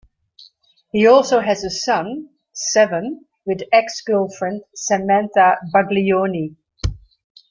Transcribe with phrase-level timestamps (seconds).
[0.91, 6.55] He also has a son, Seven, with ex-girlfriend Samantha Baglioni.